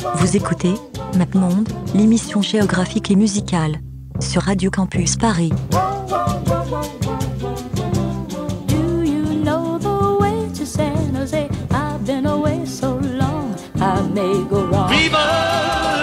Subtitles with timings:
[0.00, 0.74] Vous écoutez
[1.16, 3.80] MapMonde, l'émission géographique et musicale
[4.18, 5.52] sur Radio Campus Paris.
[8.66, 11.48] Do you know the way to San Jose?
[11.70, 14.88] I've been away so long, I may go wrong.
[14.88, 15.18] Viva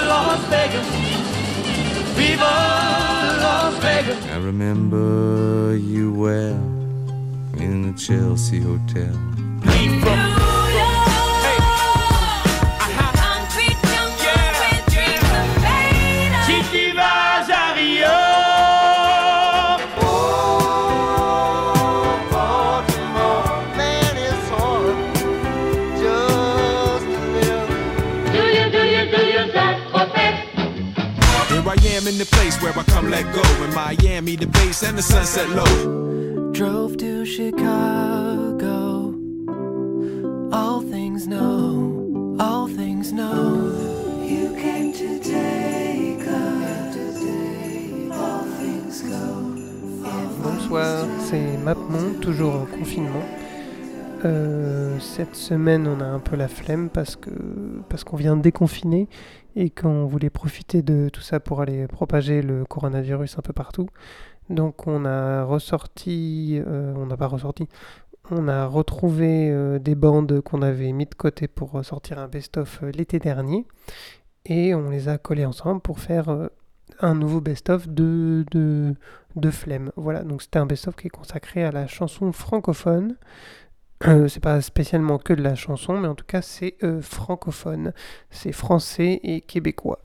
[0.07, 0.85] Las Vegas!
[2.15, 2.53] Viva
[3.41, 4.17] Las Vegas!
[4.31, 6.59] I remember you well
[7.59, 9.13] in the Chelsea Hotel.
[32.47, 33.43] Place where I come let go.
[33.65, 36.51] In Miami, the bass and the sunset low.
[36.53, 39.13] Drove to Chicago.
[40.53, 43.43] All things know, all things know.
[44.23, 46.25] You came to take
[48.11, 49.25] All things go.
[50.43, 53.27] Bonsoir, c'est MapMon, toujours en confinement.
[54.25, 57.29] Euh, cette semaine, on a un peu la flemme parce que
[57.89, 59.07] parce qu'on vient de déconfiner
[59.55, 63.87] et qu'on voulait profiter de tout ça pour aller propager le coronavirus un peu partout.
[64.49, 67.67] Donc, on a ressorti, euh, on n'a pas ressorti,
[68.31, 72.83] on a retrouvé euh, des bandes qu'on avait mis de côté pour sortir un best-of
[72.83, 73.65] euh, l'été dernier
[74.45, 76.49] et on les a collées ensemble pour faire
[76.99, 78.95] un nouveau best-of de, de,
[79.35, 79.91] de flemme.
[79.97, 83.17] Voilà, donc c'était un best-of qui est consacré à la chanson francophone.
[84.05, 87.93] Euh, c'est pas spécialement que de la chanson, mais en tout cas c'est euh, francophone.
[88.29, 89.99] C'est français et québécois.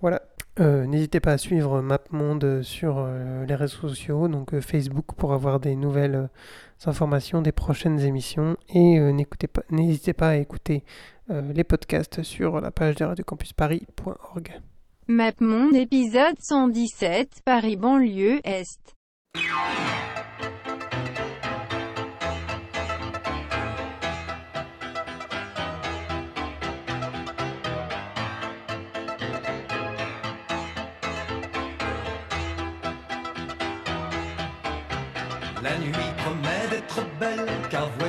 [0.00, 0.22] Voilà.
[0.58, 5.60] Euh, N'hésitez pas à suivre MapMonde sur euh, les réseaux sociaux, donc Facebook pour avoir
[5.60, 6.30] des nouvelles
[6.86, 8.56] informations des prochaines émissions.
[8.70, 8.98] Et
[9.70, 10.82] n'hésitez pas à écouter
[11.28, 14.60] les podcasts sur la page de radiocampusparis.org.
[15.08, 18.94] MapMonde épisode 117 Paris banlieue Est.
[37.18, 38.05] belle, car voici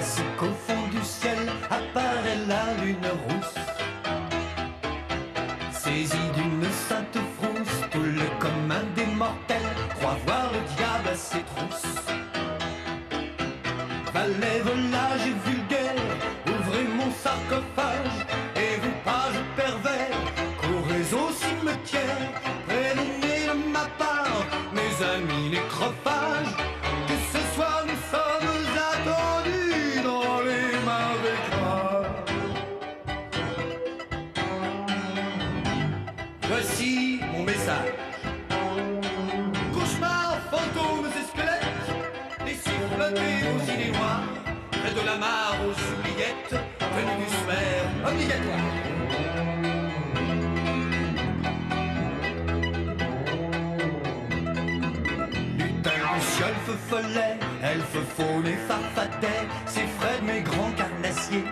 [56.97, 61.46] follet, elfe faune et farfadet, c'est Fred mes grands carnassiers.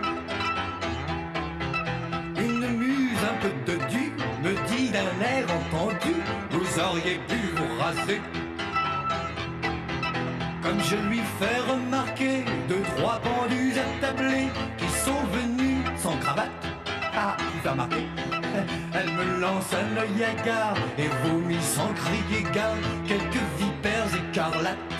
[2.36, 4.12] Une muse un peu dodue
[4.42, 6.14] me dit d'un air entendu,
[6.50, 8.20] vous auriez pu vous raser.
[10.62, 16.50] Comme je lui fais remarquer deux, trois pendus attablés qui sont venus sans cravate.
[17.18, 18.06] Ah, tu as remarqué
[18.94, 22.76] Elle me lance un œil hagard et vomit sans crier gare
[23.06, 24.95] quelques vipères écarlates.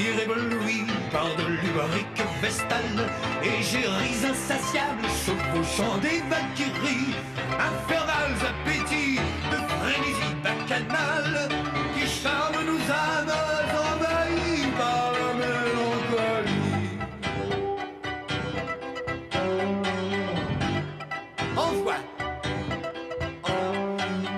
[0.00, 3.10] Vampire ébloui par de l'ubarique vestale
[3.42, 7.14] Égéries insatiables chevauchant des valkyries.
[7.58, 11.48] Infernales appétits de frénésie bacchanale
[11.94, 13.34] Qui charment nos âmes
[13.92, 16.70] envahies par la mélancolie.
[21.56, 22.00] Envoie.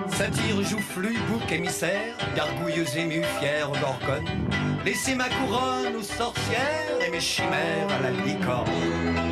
[0.09, 4.62] Satire joufflu, bouc émissaire, gargouilleuse émue, fière gorgone.
[4.85, 9.32] Laissez ma couronne aux sorcières et mes chimères à la licorne.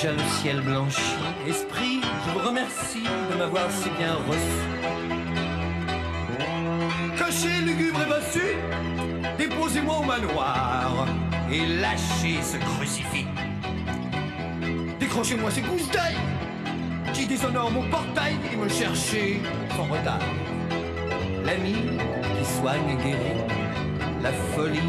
[0.00, 1.00] Déjà le ciel blanchit.
[1.46, 4.60] Esprit, je vous remercie de m'avoir si bien reçu.
[7.18, 8.46] Caché, lugubre et bossu,
[9.36, 11.06] déposez-moi au manoir
[11.52, 13.26] et lâchez ce crucifix.
[14.98, 15.90] Décrochez-moi ces gousses
[17.12, 19.42] qui déshonorent mon portail et me cherchez
[19.76, 20.20] sans retard.
[21.44, 23.44] L'ami qui soigne et guérit
[24.22, 24.80] la folie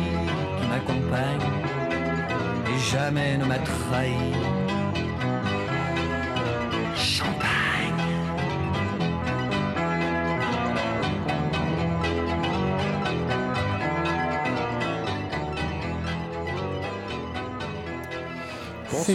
[0.59, 1.47] qui m'accompagne
[2.67, 4.60] et jamais ne m'a trahi.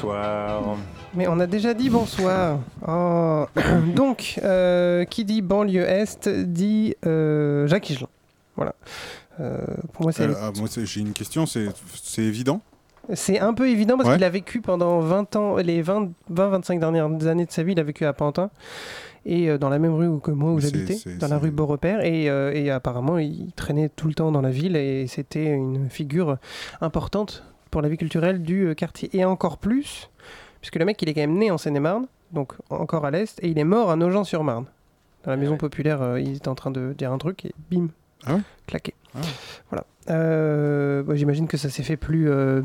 [0.00, 0.76] Bonsoir.
[1.14, 2.58] Mais on a déjà dit bonsoir.
[2.86, 3.46] Oh.
[3.94, 8.08] Donc, euh, qui dit banlieue Est dit euh, Jacques Higelin.
[8.56, 8.74] Voilà.
[9.40, 9.58] Euh,
[9.92, 11.68] pour moi, c'est Euh, ah, moi, j'ai une question, c'est
[12.22, 12.60] évident?
[13.14, 14.14] C'est un peu évident parce Ouais.
[14.16, 17.84] qu'il a vécu pendant 20 ans, les 20-25 dernières années de sa vie, il a
[17.84, 18.50] vécu à Pantin.
[19.24, 22.04] Et dans la même rue où- que moi où j'habitais, dans la rue Beaurepaire.
[22.04, 25.88] Et, euh, et apparemment, il traînait tout le temps dans la ville et c'était une
[25.90, 26.36] figure
[26.80, 29.08] importante pour la vie culturelle du euh, quartier.
[29.12, 30.10] Et encore plus,
[30.60, 33.48] puisque le mec, il est quand même né en Seine-et-Marne, donc encore à l'Est, et
[33.48, 34.66] il est mort à Nogent-sur-Marne.
[35.24, 37.88] Dans la maison populaire, euh, il était en train de dire un truc et bim,
[38.26, 38.94] Ah claqué.
[39.70, 39.84] Voilà.
[40.10, 42.62] Euh, bah, J'imagine que ça s'est fait plus euh,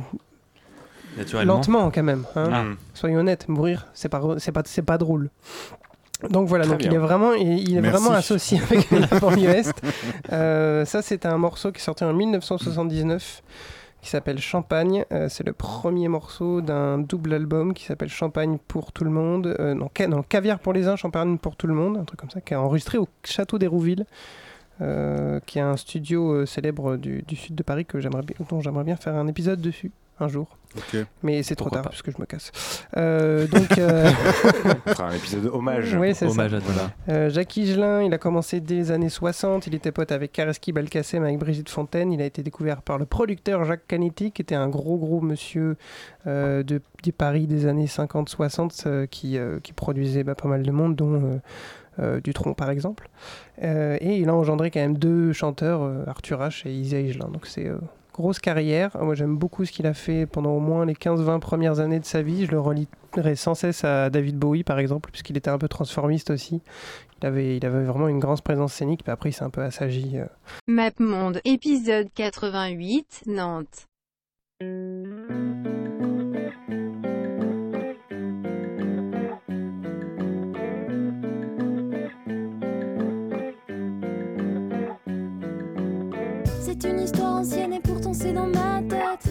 [1.44, 2.26] lentement quand même.
[2.36, 2.50] hein.
[2.54, 2.64] Ah.
[2.94, 5.30] Soyons honnêtes, mourir, c'est pas, c'est pas, c'est pas drôle.
[6.30, 7.98] Donc voilà, Très donc il est vraiment, il, il est Merci.
[8.00, 9.74] vraiment associé avec la banlieue Est.
[10.32, 13.42] Euh, ça, c'est un morceau qui est sorti en 1979
[14.02, 15.06] qui s'appelle Champagne.
[15.12, 19.56] Euh, c'est le premier morceau d'un double album qui s'appelle Champagne pour tout le monde.
[19.60, 22.30] Euh, non, non, Caviar pour les uns, Champagne pour tout le monde, un truc comme
[22.30, 24.06] ça, qui est enregistré au Château d'Hérouville.
[24.82, 28.84] euh, qui est un studio euh, célèbre du, sud de Paris que j'aimerais dont j'aimerais
[28.84, 29.92] bien faire un épisode dessus
[30.22, 30.58] un jour.
[31.24, 31.90] Mais c'est trop tard pas.
[31.90, 32.52] puisque je me casse.
[32.96, 34.10] Euh, donc, euh,
[35.00, 35.96] un épisode hommage.
[36.00, 36.32] oui, c'est ça.
[36.32, 36.74] Hommage à toi.
[37.10, 39.68] Euh, Jacques Higelin, il a commencé dès les années 60.
[39.68, 42.14] Il était pote avec Kareski Belkacem, avec Brigitte Fontaine.
[42.14, 45.76] Il a été découvert par le producteur Jacques Canetti, qui était un gros, gros monsieur
[46.28, 50.64] euh, de, des Paris des années 50-60, euh, qui, euh, qui produisait bah, pas mal
[50.64, 51.40] de monde, dont euh,
[52.00, 53.10] euh, Dutronc, par exemple.
[53.64, 56.68] Euh, et il a engendré quand même deux chanteurs, euh, Arthur H.
[56.68, 57.28] et Isa Higelin.
[57.30, 57.78] Donc c'est euh,
[58.14, 58.96] grosse carrière.
[59.02, 62.06] Moi, j'aime beaucoup ce qu'il a fait pendant au moins les 15-20 premières années de
[62.06, 62.46] sa vie.
[62.46, 66.30] Je le relierai sans cesse à David Bowie, par exemple, puisqu'il était un peu transformiste
[66.30, 66.62] aussi.
[67.22, 69.62] Il avait, il avait vraiment une grande présence scénique, puis après, il s'est un peu
[69.62, 70.18] assagi.
[70.18, 70.26] euh.
[70.68, 73.86] Map Monde, épisode 88, Nantes.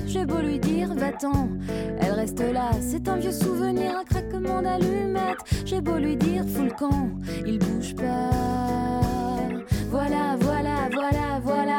[0.07, 1.49] J'ai beau lui dire, va-t'en,
[2.01, 2.71] elle reste là.
[2.81, 5.39] C'est un vieux souvenir, un craquement d'allumettes.
[5.65, 7.11] J'ai beau lui dire, fous le camp,
[7.47, 8.31] il bouge pas.
[9.91, 11.79] Voilà, voilà, voilà, voilà.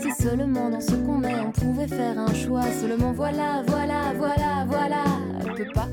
[0.00, 2.64] Si seulement dans ce qu'on est, on pouvait faire un choix.
[2.80, 5.04] Seulement voilà, voilà, voilà, voilà.
[5.40, 5.88] Elle peut pas.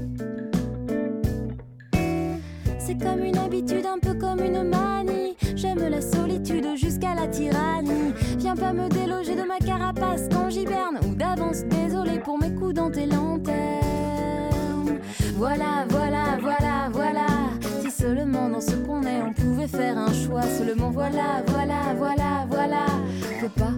[2.87, 5.35] C'est comme une habitude, un peu comme une manie.
[5.57, 8.13] J'aime la solitude jusqu'à la tyrannie.
[8.37, 10.97] Viens pas me déloger de ma carapace quand j'hiberne.
[11.05, 13.51] Ou d'avance, désolé pour mes coups dans tes lanternes.
[15.35, 17.25] Voilà, voilà, voilà, voilà.
[17.81, 20.43] Si seulement dans ce qu'on est, on pouvait faire un choix.
[20.43, 22.85] Seulement voilà, voilà, voilà, voilà.
[23.57, 23.76] Pas.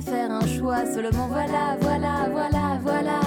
[0.00, 0.84] Faire un choix.
[0.86, 3.20] Seulement voilà, voilà, voilà, voilà.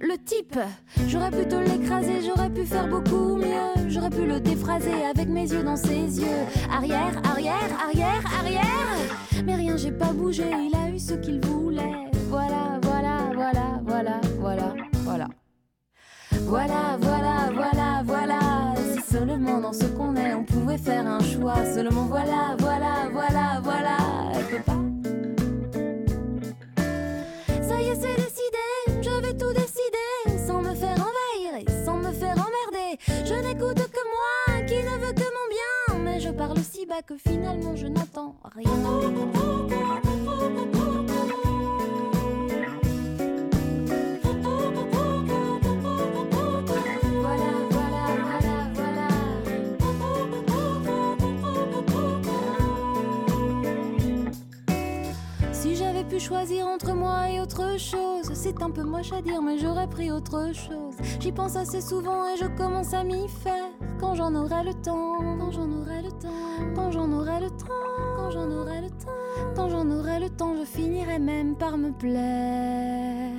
[0.00, 0.58] Le type,
[1.08, 3.88] j'aurais pu te l'écraser, j'aurais pu faire beaucoup mieux.
[3.88, 6.44] J'aurais pu le déphraser avec mes yeux dans ses yeux.
[6.70, 9.25] Arrière, arrière, arrière, arrière.
[9.44, 12.10] Mais rien, j'ai pas bougé, il a eu ce qu'il voulait.
[12.28, 14.74] Voilà, voilà, voilà, voilà, voilà,
[15.04, 15.28] voilà.
[16.42, 18.38] Voilà, voilà, voilà, voilà.
[18.92, 21.64] Si seulement dans ce qu'on est, on pouvait faire un choix.
[21.74, 23.96] Seulement voilà, voilà, voilà, voilà,
[24.34, 24.80] elle peut pas.
[27.62, 28.16] Ça y est, c'est
[36.46, 40.05] parle si bas que finalement je n'entends rien.
[56.18, 60.10] Choisir entre moi et autre chose, c'est un peu moche à dire, mais j'aurais pris
[60.10, 60.94] autre chose.
[61.20, 63.70] J'y pense assez souvent et je commence à m'y faire.
[64.00, 67.66] Quand j'en aurai le temps, quand j'en aurai le temps, quand j'en aurai le temps,
[68.16, 71.90] quand j'en aurai le temps, quand j'en aurai le temps, je finirai même par me
[71.92, 73.32] plaire.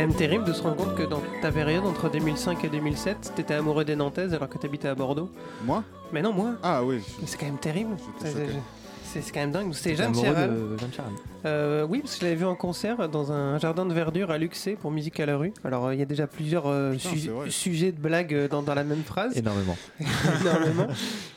[0.00, 3.32] Quand même terrible de se rendre compte que dans ta période entre 2005 et 2007,
[3.36, 5.30] t'étais amoureux des Nantaises alors que t'habitais à Bordeaux.
[5.64, 5.84] Moi?
[6.12, 6.52] Mais non, moi.
[6.62, 7.00] Ah oui.
[7.20, 7.96] Mais C'est quand même terrible.
[9.12, 9.72] C'est c'est quand même dingue.
[9.74, 10.50] C'est Jeanne de Chéral.
[11.44, 14.38] Euh, oui, parce que je l'avais vu en concert dans un jardin de verdure à
[14.38, 15.52] Luxé pour Musique à la rue.
[15.64, 17.50] Alors euh, il y a déjà plusieurs euh, Putain, su- c'est vrai.
[17.50, 19.36] sujets de blagues euh, dans, dans la même phrase.
[19.36, 19.76] Énormément.
[20.42, 20.86] Énormément.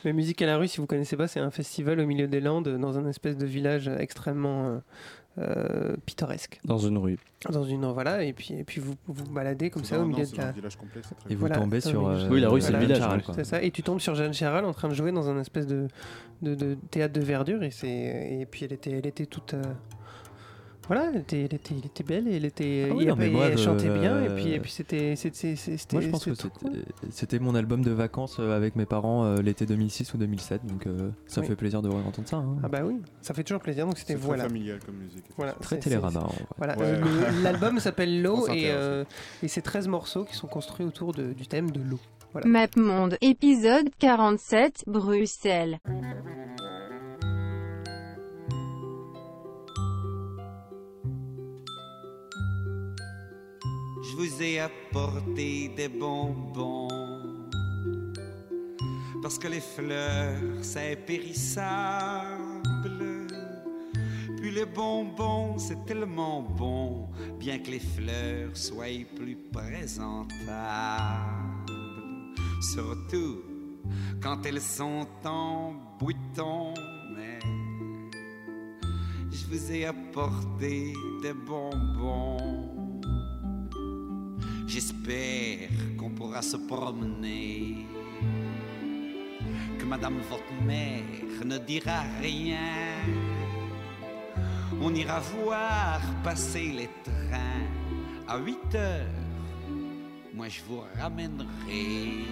[0.05, 2.41] Mais Musique à la rue, si vous connaissez pas, c'est un festival au milieu des
[2.41, 4.77] Landes, dans un espèce de village extrêmement euh,
[5.39, 6.59] euh, pittoresque.
[6.63, 7.17] Dans une rue.
[7.51, 10.37] Dans une voilà, et puis et puis vous vous baladez comme ça au milieu de
[10.37, 10.51] la.
[10.51, 12.07] village complet, c'est très Et vous Voilà, tombez dans sur.
[12.09, 12.29] le euh.
[12.29, 13.33] Oui, la rue, c'est le Jeanne village, quoi.
[13.35, 15.67] C'est ça, et tu tombes sur Jeanne Chéral en train de jouer dans un espèce
[15.67, 15.87] de,
[16.41, 19.53] de, de théâtre de verdure, et, c'est, et puis elle était, elle était toute.
[19.55, 19.63] euh,
[20.87, 23.55] voilà, elle était, elle, était, elle était belle, et elle, était, Ah oui, non, moi,
[23.55, 26.31] chantait bien, et puis, et puis c'était, c'était, c'était, Moi, je pense que
[27.09, 30.85] c'était mon album de vacances euh, avec mes parents euh, l'été 2006 ou 2007, donc
[30.87, 31.47] euh, ça Oui.
[31.47, 32.37] fait plaisir de entendre ça.
[32.37, 32.57] hein.
[32.63, 34.43] Ah bah oui, ça fait toujours plaisir, donc c'était C'est très voilà.
[34.43, 35.23] familial comme musique.
[35.37, 36.11] Voilà, Très télérama.
[36.11, 36.45] c'est- en vrai.
[36.57, 36.99] Voilà, Ouais.
[37.43, 39.05] l'album s'appelle L'eau et, euh,
[39.47, 41.99] c'est 13 morceaux qui sont construits autour de- du thème de l'eau.
[42.33, 42.47] Voilà.
[42.47, 45.77] MapMonde, épisode 47, Bruxelles.
[54.13, 56.87] Je vous ai apporté des bonbons.
[59.23, 62.61] Parce que les fleurs, c'est périssable.
[64.37, 67.09] Puis les bonbons, c'est tellement bon.
[67.39, 70.43] Bien que les fleurs soient plus présentables.
[72.61, 73.41] Surtout
[74.21, 76.75] quand elles sont en bouton.
[79.31, 80.93] Je vous ai apporté
[81.23, 82.72] des bonbons.
[84.73, 87.85] J'espère qu'on pourra se promener.
[89.77, 91.03] Que Madame votre mère
[91.45, 93.05] ne dira rien.
[94.81, 97.69] On ira voir passer les trains
[98.27, 99.05] à 8 heures.
[100.33, 102.25] Moi je vous ramènerai.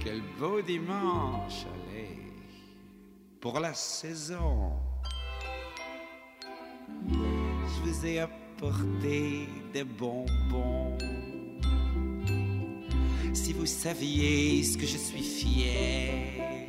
[0.00, 2.18] Quel beau dimanche, allez,
[3.40, 4.72] pour la saison.
[7.08, 8.20] Je vous ai
[9.02, 10.96] des bonbons.
[13.32, 16.66] Si vous saviez ce que je suis fier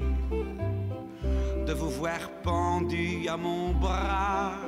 [1.65, 4.59] de vous voir pendu à mon bras.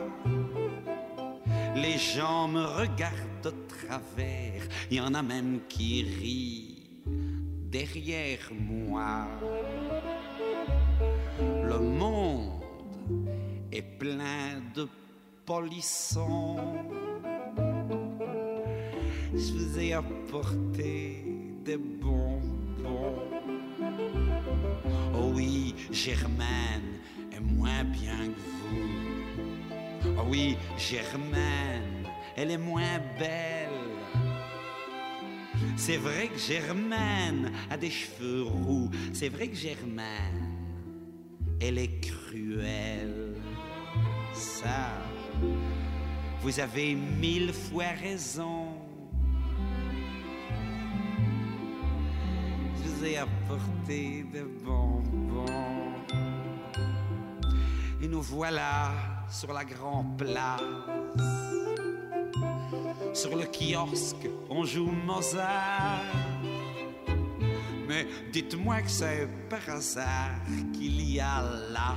[1.75, 6.77] Les gens me regardent de travers, il y en a même qui rient
[7.69, 9.27] derrière moi.
[11.39, 12.63] Le monde
[13.71, 14.87] est plein de
[15.47, 16.57] polissons.
[19.33, 21.23] Je vous ai apporté
[21.63, 23.13] des bonbons.
[25.15, 26.99] Oh oui, Germaine
[27.31, 30.17] est moins bien que vous.
[30.19, 33.69] Oh oui, Germaine, elle est moins belle.
[35.77, 38.89] C'est vrai que Germaine a des cheveux roux.
[39.13, 40.57] C'est vrai que Germaine,
[41.61, 43.35] elle est cruelle.
[44.33, 45.06] Ça,
[46.41, 48.67] vous avez mille fois raison.
[52.75, 55.93] Je vous ai apporté des bonbons.
[58.01, 58.91] Et nous voilà
[59.29, 60.61] sur la grande place.
[63.13, 66.03] Sur le kiosque, on joue Mozart.
[67.87, 70.31] Mais dites-moi que c'est par hasard
[70.73, 71.41] qu'il y a
[71.71, 71.95] là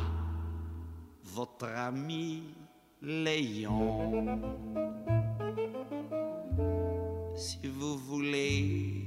[1.34, 2.42] votre ami
[3.02, 4.12] l'ayant.
[7.36, 9.04] Si vous voulez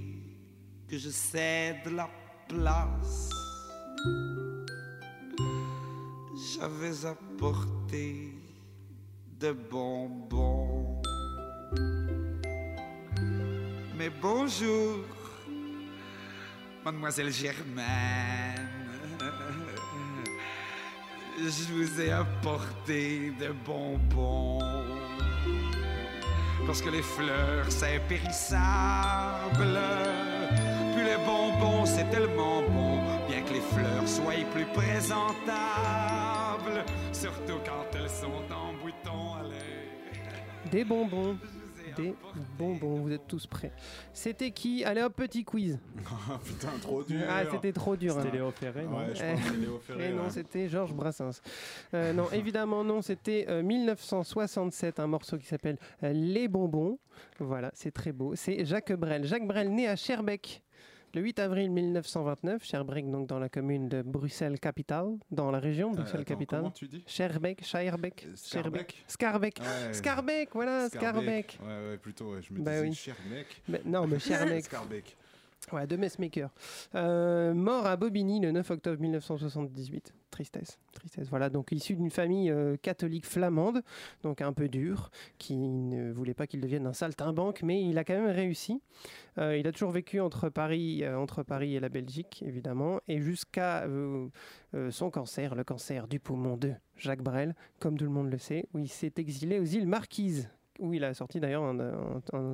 [0.88, 2.10] que je cède la
[2.48, 3.30] place,
[6.56, 8.34] j'avais apporté
[9.40, 11.02] de bonbons.
[13.98, 15.06] Mais bonjour,
[16.84, 18.70] mademoiselle Germaine.
[21.38, 24.60] Je vous ai apporté de bonbons.
[26.66, 29.80] Parce que les fleurs, c'est périssable.
[30.96, 33.02] Puis les bonbons, c'est tellement bon.
[33.28, 35.24] Bien que les fleurs soient plus présentables.
[37.12, 39.36] Surtout quand elles sont en bouton.
[39.40, 40.70] Allez.
[40.72, 41.38] Des bonbons.
[41.98, 42.14] Des
[42.58, 43.72] bonbons, vous êtes tous prêts.
[44.14, 44.84] C'était qui?
[44.84, 45.80] Allez, un petit quiz.
[46.06, 47.22] Ah, putain, trop dur.
[47.30, 48.14] Ah, c'était trop dur.
[48.16, 48.32] C'était hein.
[48.34, 50.08] Léo Ferré, non Ouais, je Eh, pense que c'est Léo Ferré.
[50.10, 50.30] eh non, ouais.
[50.30, 51.42] c'était Georges Brassens.
[51.94, 56.98] Euh, non, évidemment, non, c'était euh, 1967, un morceau qui s'appelle euh, Les Bonbons.
[57.40, 58.34] Voilà, c'est très beau.
[58.36, 59.26] C'est Jacques Brel.
[59.26, 60.63] Jacques Brel, né à Schaerbeek.
[61.16, 65.98] Le 8 avril 1929, Schaerbeek, donc dans la commune de Bruxelles-Capitale, dans la région de
[65.98, 66.60] Euh, Bruxelles-Capitale.
[66.62, 67.04] comment tu dis?
[67.06, 68.32] Schaerbeek, Euh.
[68.36, 70.50] Scarbeck Scarbeck.
[70.54, 71.60] Voilà, Scarbeck.
[71.62, 72.94] Ouais, ouais, plutôt, je me Bah disais.
[73.14, 73.62] Scherbeck.
[73.86, 74.18] Non, mais
[74.58, 74.66] Schaerbeek.
[74.66, 75.16] Scarbeck.
[75.72, 76.50] Ouais, de Messmaker.
[76.94, 80.14] Euh, mort à Bobigny le 9 octobre 1978.
[80.30, 81.30] Tristesse, tristesse.
[81.30, 83.84] Voilà, donc issu d'une famille euh, catholique flamande,
[84.24, 88.04] donc un peu dure, qui ne voulait pas qu'il devienne un saltimbanque, mais il a
[88.04, 88.82] quand même réussi.
[89.38, 93.86] Euh, il a toujours vécu entre Paris, entre Paris et la Belgique, évidemment, et jusqu'à
[94.90, 98.66] son cancer, le cancer du poumon de Jacques Brel, comme tout le monde le sait,
[98.74, 100.50] où il s'est exilé aux îles Marquises,
[100.80, 101.64] où il a sorti d'ailleurs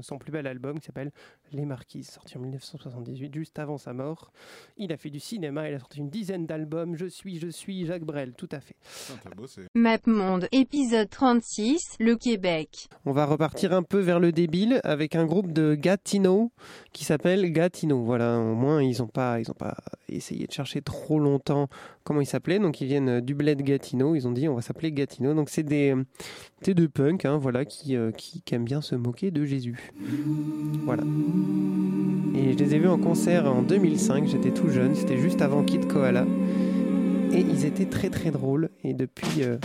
[0.02, 1.12] son plus bel album qui s'appelle
[1.52, 4.32] Les Marquises, sorti en 1978, juste avant sa mort.
[4.78, 6.96] Il a fait du cinéma, il a sorti une dizaine d'albums.
[6.96, 8.76] Je suis, je suis Jacques Brel, tout à fait.
[9.24, 9.68] T'as bossé.
[9.80, 12.90] MapMonde, épisode 36, le Québec.
[13.06, 16.52] On va repartir un peu vers le débile avec un groupe de Gatineau
[16.92, 18.04] qui s'appelle Gatineau.
[18.04, 19.78] Voilà, au moins ils n'ont pas, ils pas
[20.10, 21.70] essayé de chercher trop longtemps
[22.04, 22.60] comment ils s'appelaient.
[22.60, 24.16] Donc ils viennent du bled Gatineau.
[24.16, 25.34] Ils ont dit on va s'appeler Gatineau.
[25.34, 25.96] Donc c'est des,
[26.62, 29.94] c'est deux punks, hein, voilà, qui, euh, qui, qui aiment bien se moquer de Jésus.
[30.84, 31.04] Voilà.
[32.36, 34.28] Et je les ai vus en concert en 2005.
[34.28, 34.94] J'étais tout jeune.
[34.94, 36.26] C'était juste avant Kid Koala.
[37.32, 38.70] Et ils étaient très très drôles.
[38.84, 39.58] Et depuis, euh,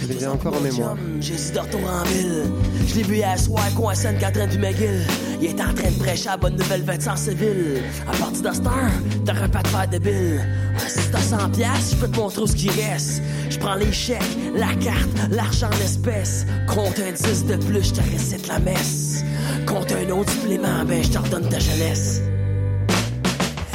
[0.00, 0.96] je les ai encore en mémoire.
[1.20, 2.44] Jésus de retour en ville.
[2.86, 5.02] Je l'ai vu hier soir, coin Sainte-Catherine du McGill.
[5.40, 7.82] Il est en train de prêcher à bonne nouvelle Vincent Civil.
[8.06, 8.90] À partir de heure,
[9.24, 10.46] t'aurais pas de faire.
[10.76, 13.22] Ah, si t'as 100 piastres, je peux te montrer ce qui reste.
[13.48, 14.22] Je prends les chèques,
[14.54, 16.46] la carte, l'argent en espèces.
[16.66, 19.24] Compte un 10 de plus, je te récite la messe.
[19.66, 22.20] Compte un autre supplément, ben je te redonne ta jeunesse.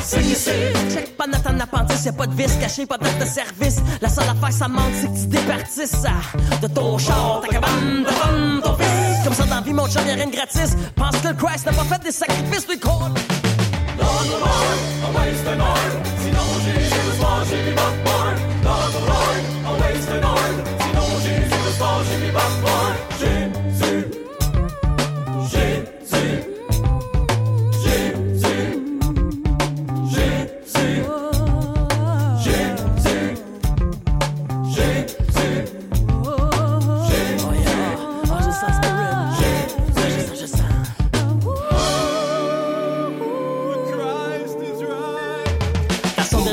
[0.06, 3.78] Check pas notre appendice, y'a pas de vis caché, pas de service.
[4.02, 6.12] La seule affaire, ça manque, c'est que tu départisses ça.
[6.62, 9.24] De ton char, ta cabane, ta femme, ton fils.
[9.24, 10.76] Comme ça, dans vie, mon chum, y'a rien de gratis.
[10.96, 13.00] Pense que le Christ n'a pas fait des sacrifices, lui, con.
[14.02, 14.24] Oh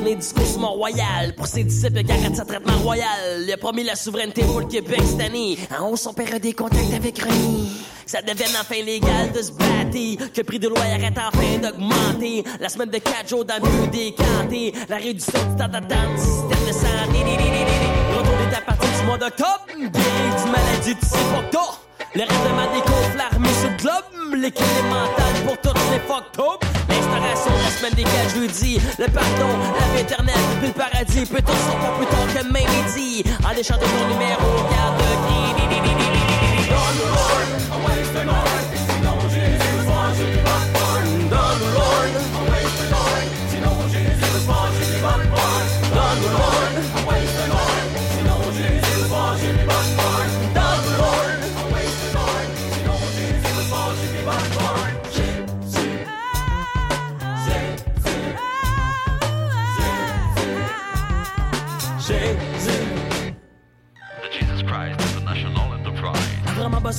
[0.01, 3.43] discours sur Mont-Royal, pour ses disciples, arrête sa traitement royal.
[3.43, 5.59] Il a promis la souveraineté pour le Québec cette année.
[5.79, 7.69] En haut, son père a des contacts avec René.
[8.07, 9.91] Ça devienne enfin légal de se battre.
[9.91, 12.45] Que le prix de l'eau arrête enfin d'augmenter.
[12.61, 14.73] La semaine de 4 jours d'abus décanté.
[14.89, 17.19] La réduction du temps d'attente du système de santé.
[18.17, 19.67] Retour est à partir du mois d'octobre.
[19.77, 21.90] Guéri du maladie du Sipocto.
[22.13, 24.35] Le règlement des cours, l'armée sur le globe.
[24.35, 26.65] L'équilibre mental pour toutes les fucked up.
[26.89, 28.81] L'instauration la semaine des 4 jeudis.
[28.99, 31.27] Le pardon, la vie éternelle, puis le paradis.
[31.27, 33.25] Peut on sort pas plus tard que même midi.
[33.45, 35.51] En échange de ton numéro, garde gris.
[38.11, 38.70] Jesus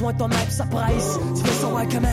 [0.02, 0.66] besoin ton aide, ça.
[1.36, 2.08] Tu veux savoir comment?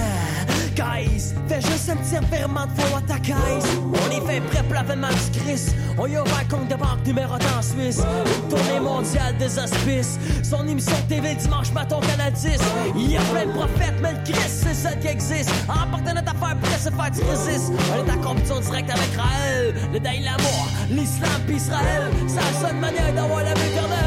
[0.76, 3.66] Guys, fais juste un petit revirement de flow à ta caisse.
[3.82, 5.74] On est fait prêt pour l'avènement du Christ.
[5.98, 8.00] On y a ouvert un compte de banque numéro en Suisse.
[8.00, 10.18] Une tournée mondiale des hospices.
[10.44, 12.58] Son émission TV dimanche matin 10.
[12.94, 15.50] Il y a plein de prophètes, mais le Christ, c'est seul qui existe.
[15.68, 17.72] En partant notre affaire, prêt se faire du résiste.
[17.92, 19.74] On est en compétition directe avec Raël.
[19.92, 20.44] Le Dalai Lama,
[20.90, 22.12] l'Islam pis Israël.
[22.28, 23.97] C'est la seule manière d'avoir la vie.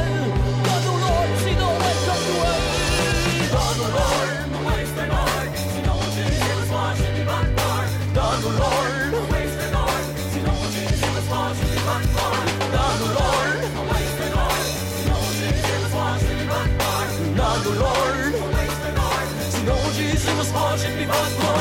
[20.71, 21.60] może mi was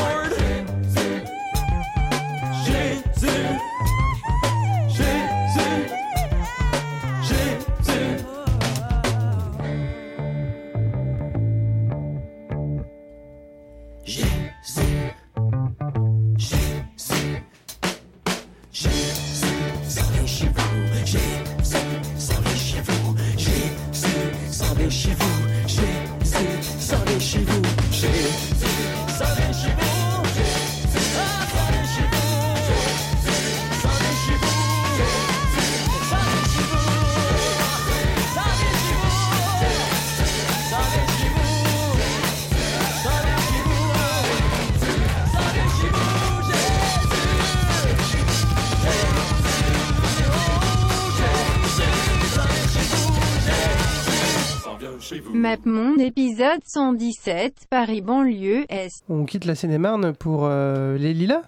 [56.55, 56.63] épisode
[56.99, 59.03] 117, Paris banlieue Est.
[59.09, 61.41] On quitte la Seine-et-Marne pour euh, les Lilas?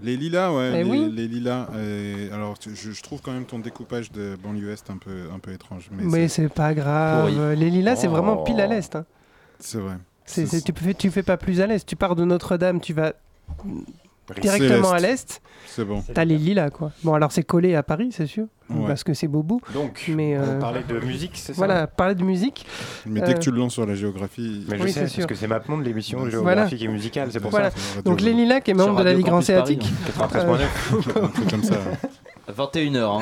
[0.00, 1.10] Les lilas, ouais, Eh les, oui.
[1.12, 1.68] les lilas.
[1.74, 5.24] euh, alors, tu- je, je trouve quand même ton découpage de banlieue est un peu,
[5.34, 5.88] un peu étrange.
[5.92, 7.32] Mais, Mais c'est pas grave.
[7.34, 7.56] pourri.
[7.56, 8.44] Les Lilas, c'est vraiment Oh.
[8.44, 8.94] pile à l'est.
[8.94, 9.04] hein.
[9.58, 9.94] C'est vrai.
[10.32, 11.84] Tu, fais, tu fais pas plus à l'est.
[11.84, 13.12] Tu pars de Notre-Dame, tu vas
[14.40, 15.08] directement à l'est.
[15.08, 15.42] l'est.
[15.66, 16.02] C'est bon.
[16.14, 16.92] T'as les lilas, quoi.
[17.02, 18.46] Bon, alors c'est collé à Paris, c'est sûr.
[18.70, 18.86] Ouais.
[18.86, 19.60] Parce que c'est Bobo.
[19.72, 22.66] Donc, mais, euh, parlait de musique, c'est ça Voilà, parler de musique.
[23.06, 24.66] Mais dès Euh, que tu le lances sur la géographie.
[24.68, 25.26] Mais je Oui, sais, c'est parce sûr.
[25.26, 26.30] que c'est MapMonde, l'émission Voilà.
[26.32, 27.70] géographique et musicale, c'est pour Voilà.
[27.70, 28.02] ça.
[28.04, 29.40] Donc Lilas, qui est membre de la Ligue hein.
[29.40, 31.76] Euh, Un truc comme ça.
[32.56, 32.98] 21h.
[32.98, 33.20] Hein.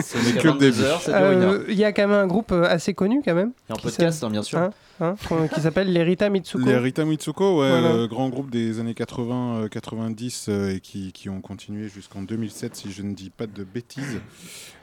[0.00, 0.78] C'est Mais jusqu'à que le début.
[0.80, 1.52] 22h, ça dure une heure.
[1.52, 3.52] euh, Il y a quand même un groupe euh, assez connu, quand même.
[3.68, 4.70] Et en podcast, hein, bien sûr.
[5.00, 5.14] Hein,
[5.52, 6.64] qui s'appelle les Rita Mitsuko.
[6.64, 7.88] Les Rita Mitsuko, ouais, Voilà.
[7.94, 13.02] euh, grand groupe des années 80-90 et qui, qui ont continué jusqu'en 2007, si je
[13.02, 14.20] ne dis pas de bêtises.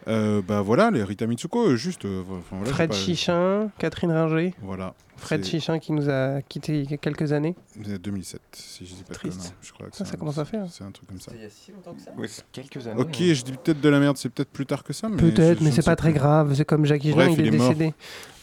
[0.08, 2.06] Euh, bah voilà, les Rita Mitsuko, euh, juste.
[2.06, 4.54] euh, voilà, Fred pas- Chichin, Catherine Ringer.
[4.62, 4.93] Voilà.
[5.21, 7.55] Fred Chichin qui nous a quittés il y a quelques années.
[7.84, 9.38] C'est 2007, si je dis pas de Triste.
[9.39, 9.53] conneries.
[9.62, 10.65] Je crois que Ça, c'est ça un- commence à faire.
[10.69, 11.31] C'est un truc comme ça.
[11.36, 12.99] Il y a si longtemps que ça Oui, quelques années.
[13.01, 15.07] Ok, je dis peut-être de la merde, c'est peut-être plus tard que ça.
[15.10, 16.53] mais Peut-être, mais c'est pas très grave.
[16.55, 17.93] C'est comme Jackie Bref, Jean, il, il est décédé.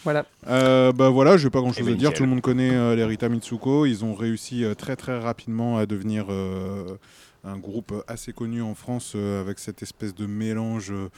[0.05, 0.25] Voilà.
[0.47, 2.13] Euh, bah voilà, je vais pas grand chose à dire.
[2.15, 3.85] Tout le monde connaît euh, les Rita Mitsuko.
[3.85, 6.97] Ils ont réussi euh, très très rapidement à devenir euh,
[7.45, 11.09] un groupe assez connu en France euh, avec cette espèce de mélange euh,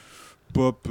[0.53, 0.87] pop.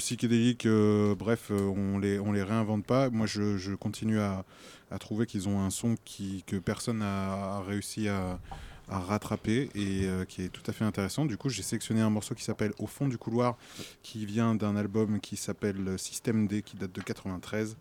[0.00, 3.10] Euh, psychédélique, euh, bref, euh, on les, on les réinvente pas.
[3.10, 4.44] Moi, je, je continue à,
[4.90, 8.40] à trouver qu'ils ont un son qui, que personne n'a a réussi à,
[8.88, 11.24] à rattraper et euh, qui est tout à fait intéressant.
[11.26, 13.56] Du coup, j'ai sélectionné un morceau qui s'appelle Au fond du couloir,
[14.02, 17.76] qui vient d'un album qui s'appelle Système D, qui date de 93.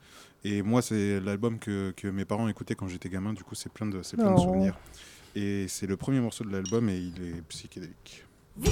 [0.46, 3.34] Et moi, c'est l'album que, que mes parents écoutaient quand j'étais gamin.
[3.34, 4.44] Du coup, c'est plein de, c'est plein de Oh.
[4.44, 4.78] souvenirs.
[5.36, 8.26] Et c'est le premier morceau de l'album et il est psychédélique.
[8.56, 8.70] Vous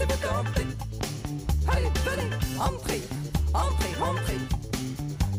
[0.00, 0.66] laissez-vous tenter.
[1.68, 3.02] Allez, venez, entrez,
[3.52, 4.38] entrez, entrez.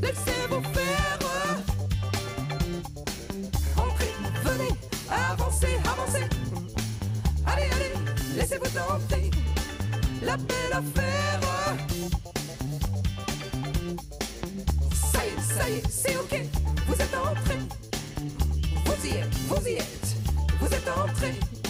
[0.02, 1.20] Laissez-vous faire.
[3.78, 4.72] Entrez, venez,
[5.10, 6.26] avancez, avancez.
[7.46, 7.94] Allez, allez,
[8.36, 9.32] laissez-vous tenter.
[10.24, 11.40] La belle affaire.
[14.94, 16.42] Ça y est, ça y est, c'est ok.
[16.88, 17.60] Vous êtes entrés.
[18.86, 20.16] Vous y êtes, vous y êtes.
[20.60, 21.61] Vous êtes entrés.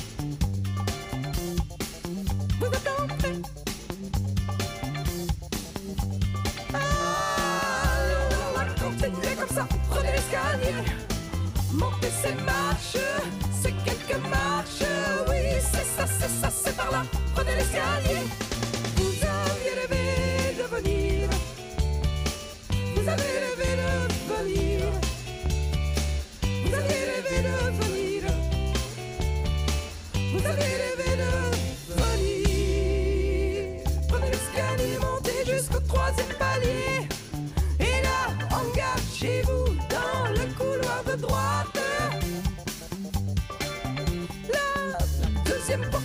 [13.62, 14.84] C'est quelques marches.
[15.30, 17.04] Oui, c'est ça, c'est ça, c'est par là.
[17.36, 18.21] Prenez l'escalier.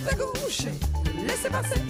[0.09, 0.65] À gauche,
[1.27, 1.81] laissez passer.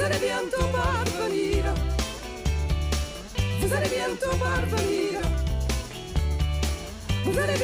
[0.00, 1.74] Vous allez bientôt parvenir.
[3.60, 5.20] Vous allez bientôt parvenir.
[7.26, 7.58] Vous allez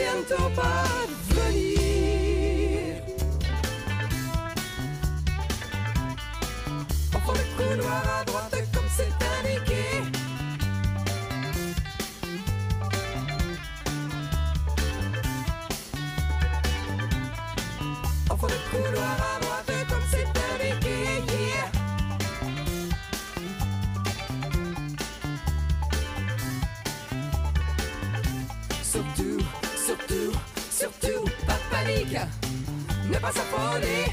[32.17, 34.07] musique, ne pas s'affoler.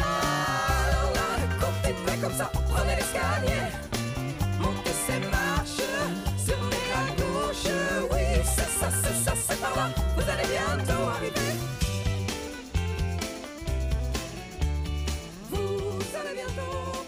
[0.00, 1.26] Alors là,
[1.60, 3.62] continuez comme ça, prenez l'escalier,
[4.60, 5.88] montez ces marches
[6.44, 7.72] sur mes racouches.
[8.10, 11.40] Oui, c'est ça, c'est ça, c'est par là, vous allez bientôt arriver.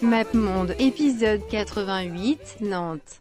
[0.01, 3.14] Mapmonde épisode 88 Nantes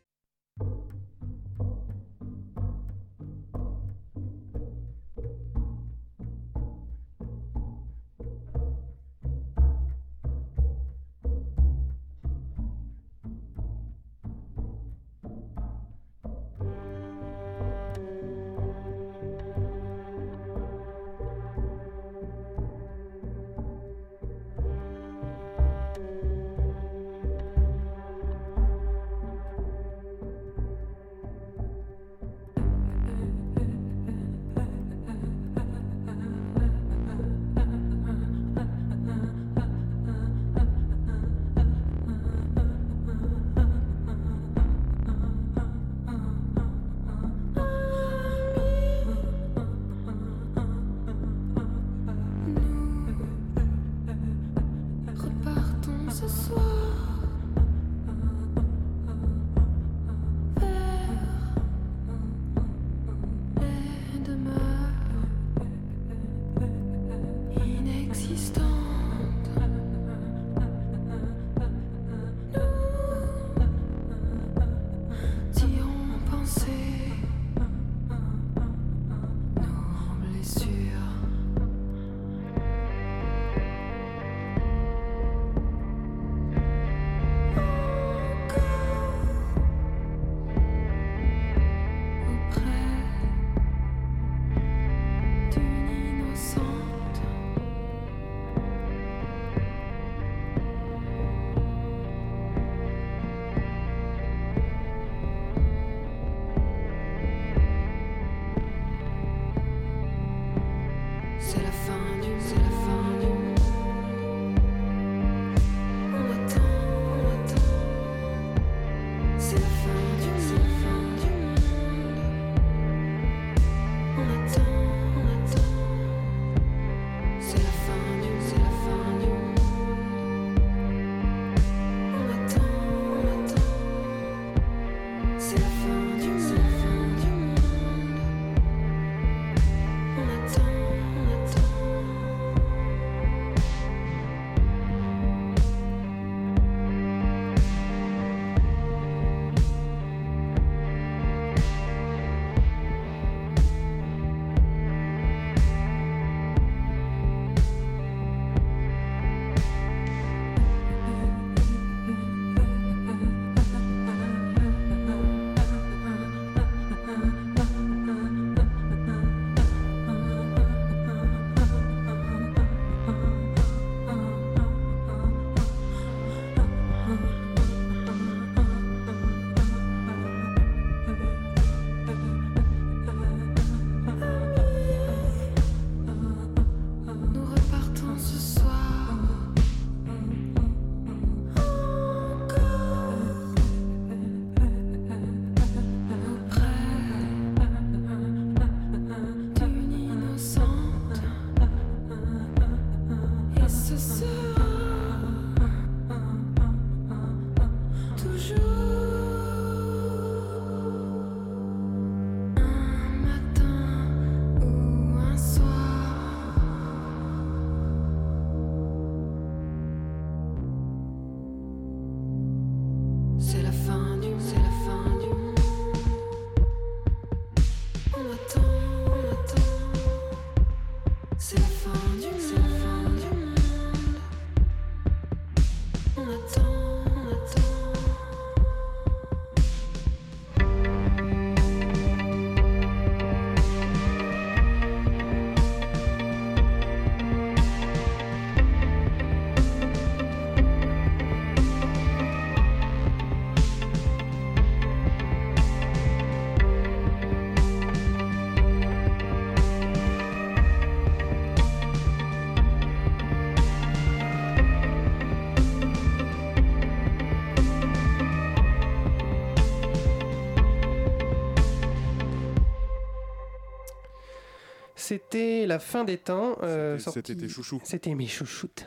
[275.75, 276.57] la fin des temps.
[276.63, 277.81] euh, C'était- tes chouchous.
[277.85, 278.87] C'était mes chouchoutes.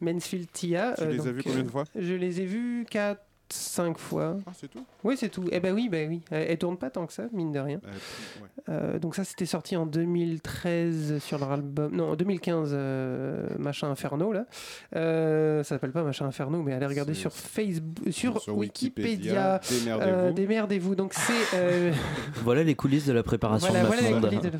[0.00, 0.94] Mansfield Tia.
[0.96, 1.84] Tu euh, les as donc, vus combien de euh, fois?
[1.94, 3.20] Je les ai vus 4,
[3.52, 4.36] 5 fois.
[4.46, 4.84] Ah, c'est tout?
[5.04, 5.44] Oui, c'est tout.
[5.50, 6.20] Eh ben oui, ben oui.
[6.30, 7.80] Elle, elle tourne pas tant que ça, mine de rien.
[8.68, 11.94] Euh, donc ça, c'était sorti en 2013 sur leur album...
[11.94, 14.46] Non, en 2015, euh, Machin Inferno, là.
[14.96, 18.10] Euh, ça s'appelle pas Machin Inferno, mais allez regarder sur Facebook...
[18.10, 19.60] Sur, Sur Wikipédia.
[19.62, 20.92] Wikipédia, démerdez-vous.
[20.92, 20.96] Euh.
[20.96, 21.56] Donc c'est...
[21.56, 21.92] euh,
[22.44, 24.50] Voilà les coulisses de la préparation voilà, de voilà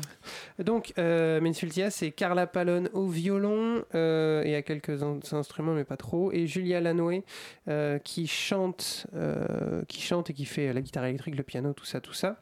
[0.57, 5.73] la Donc, euh, Mensultia, c'est Carla Palone au violon euh, et à quelques in- instruments,
[5.73, 6.31] mais pas trop.
[6.31, 7.23] Et Julia Lanoé
[7.67, 8.80] euh, qui chante,
[9.15, 12.37] euh, qui chante et qui fait la guitare électrique, le piano, tout ça, tout ça.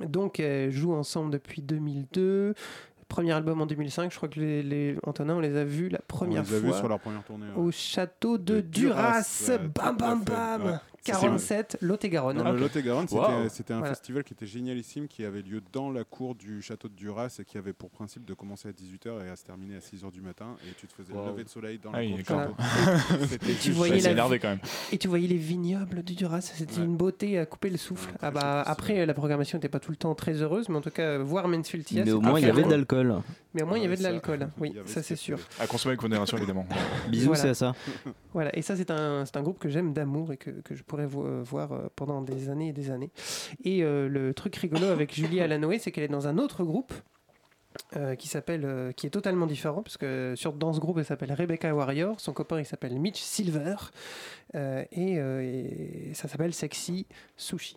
[0.00, 2.54] Donc, elles jouent ensemble depuis 2002.
[3.08, 6.00] Premier album en 2005, je crois que les, les Antonin, on les a vus la
[6.00, 7.62] première les a fois vus sur leur première tournée, ouais.
[7.62, 9.48] au château de, De Duras.
[9.74, 10.64] Bam, bam, bam.
[10.64, 10.72] ouais.
[11.04, 12.42] 47, Lot-et-Garonne.
[12.42, 13.48] Le Lot-et-Garonne, c'était Wow.
[13.48, 13.94] c'était un Voilà.
[13.94, 17.44] festival qui était génialissime, qui avait lieu dans la cour du château de Duras et
[17.44, 20.20] qui avait pour principe de commencer à 18h et à se terminer à 6h du
[20.20, 20.56] matin.
[20.68, 21.24] Et tu te faisais Wow.
[21.26, 22.54] le lever de soleil dans Ah la cour du château.
[23.22, 24.04] Et C'était tu voyais génial.
[24.06, 24.60] la énervé quand même.
[24.92, 28.12] Et tu voyais les vignobles du Duras, c'était une beauté à couper le souffle.
[28.20, 30.90] Ah bah après la programmation n'était pas tout le temps très heureuse, mais en tout
[30.90, 33.22] cas voir Mansfield Tia, Mais au moins il y avait de l'alcool.
[33.56, 35.38] Mais au moins il y avait de l'alcool, oui, ça ce c'est sûr.
[35.58, 36.66] À consommer avec modération évidemment.
[37.08, 37.42] Bisous, Voilà.
[37.42, 37.72] c'est à ça.
[38.34, 40.82] Voilà, et ça c'est un, c'est un groupe que j'aime d'amour et que, que je
[40.84, 43.10] pourrais vo- euh, voir euh, pendant des années et des années.
[43.64, 46.92] Et euh, le truc rigolo avec Julie Alanoé, c'est qu'elle est dans un autre groupe.
[47.96, 51.04] euh, qui s'appelle euh, qui est totalement différent parce que sur dans ce groupe elle
[51.04, 53.76] s'appelle Rebecca Warrior son copain il s'appelle Mitch Silver
[54.54, 57.76] euh, et, euh, et ça s'appelle Sexy Sushi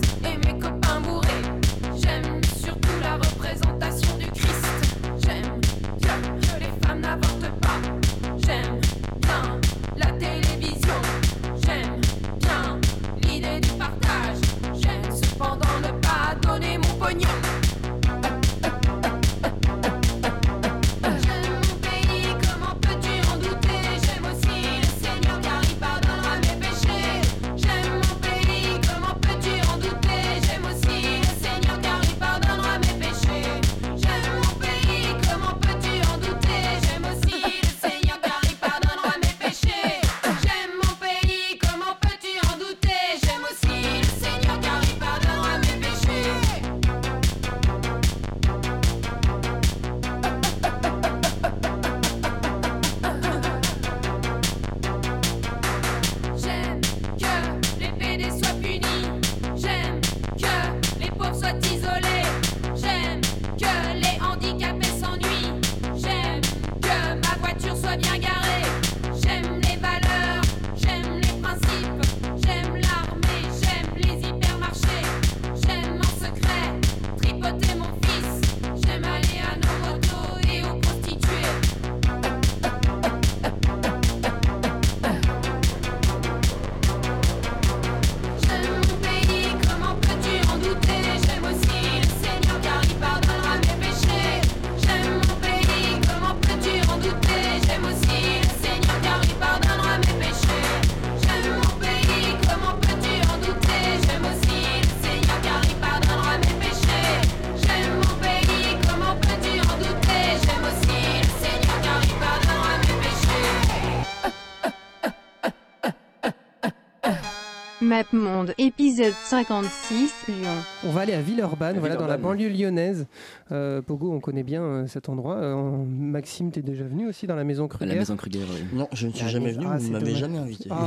[117.91, 120.47] Mapmonde, épisode 56, Lyon.
[120.85, 123.05] On va aller à Villeurbanne, voilà, dans la banlieue lyonnaise.
[123.51, 125.35] Euh, Pogo, on connaît bien euh, cet endroit.
[125.35, 128.63] Euh, Maxime, t'es déjà venu aussi dans la maison Kruger La maison Kruger, oui.
[128.71, 130.69] Non, je ne suis Ah, jamais mais- venu, ah, vous ne m'avez jamais invité.
[130.71, 130.85] Ah,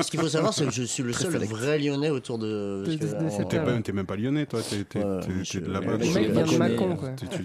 [0.00, 2.84] ce qu'il faut savoir, c'est que je suis le seul vrai lyonnais autour de.
[2.86, 2.98] T'es
[3.44, 3.64] terre.
[3.64, 5.86] pas- même pas lyonnais, toi, t'es de là-bas.
[5.94, 7.08] euh, vient de tu- Mâcon, quoi.
[7.18, 7.42] tu- tu-.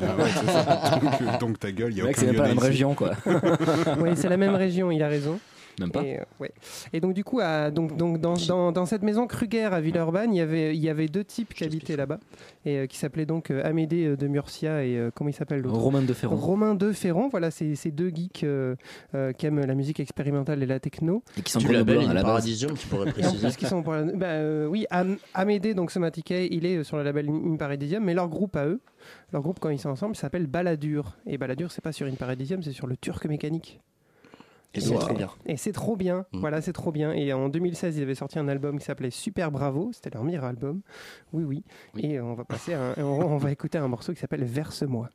[1.40, 3.10] Donc, ta gueule, il y a aucun c'est la même région, quoi.
[4.02, 5.40] oui, c'est la même région, il a raison.
[5.80, 6.04] Même pas.
[6.04, 6.52] Et, euh, ouais.
[6.94, 10.34] et donc du coup, à- donc, donc, dans, dans, dans cette maison Kruger à Villeurbanne,
[10.34, 12.20] il y avait, il y avait deux types qui habitaient là-bas,
[12.66, 15.78] et euh, qui s'appelaient donc euh, Amédée de Murcia et euh, comment il s'appelle l'autre
[15.78, 16.36] Romain de Ferrand.
[16.36, 18.76] Romain de Ferrand, voilà, c'est ces deux geeks euh,
[19.16, 21.24] euh, qui aiment la musique expérimentale et la techno.
[21.38, 22.22] Et qui sont Du label à la.
[22.22, 23.48] Paradisium, tu pourrais préciser.
[23.48, 26.98] plus, qui sont pour la- bah, euh, oui, Am- Amédée, donc Somaticay, il est sur
[26.98, 28.80] le label Imparadisium, mais leur groupe à eux,
[29.34, 31.18] leur groupe quand ils sont ensemble, s'appelle Balladur.
[31.26, 33.80] Et Balladur, c'est pas sur Imparadisium, c'est sur le Turc Mécanique.
[34.74, 35.30] Et c'est trop bien.
[35.46, 36.26] Et c'est trop bien.
[36.32, 36.40] Mm.
[36.40, 37.12] Voilà, c'est trop bien.
[37.14, 39.92] Et en 2016, ils avaient sorti un album qui s'appelait Super Bravo.
[39.94, 40.82] C'était leur meilleur album.
[41.34, 41.64] Oui, oui.
[42.02, 45.10] Et on va passer, à un- on, on va écouter un morceau qui s'appelle Verse-moi.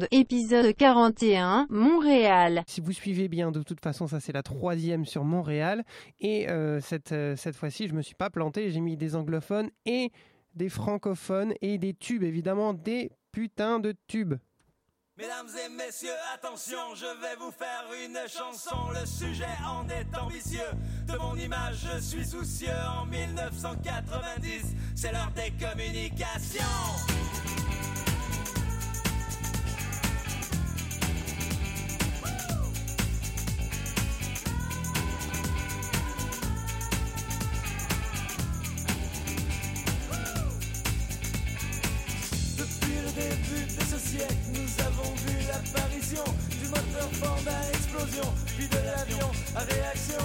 [0.00, 2.62] MapMonde, épisode 41, Montréal.
[2.66, 5.84] Si vous suivez bien, de toute façon, ça c'est la troisième sur Montréal.
[6.20, 8.70] Et euh, cette, euh, cette fois-ci, je me suis pas planté.
[8.70, 10.10] J'ai mis des anglophones et
[10.54, 14.34] des francophones et des tubes, évidemment, des putains de tubes.
[15.16, 18.76] Mesdames et messieurs, attention, je vais vous faire une chanson.
[18.98, 20.60] Le sujet en est ambitieux.
[21.06, 22.68] De mon image, je suis soucieux.
[22.98, 27.69] En 1990, c'est l'heure des communications.
[43.20, 46.24] Début de ce siècle, nous avons vu l'apparition
[46.60, 50.24] du moteur fort à explosion, puis de l'avion à réaction.